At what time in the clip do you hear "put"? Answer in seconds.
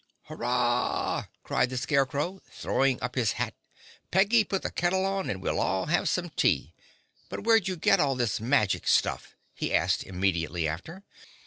4.43-4.63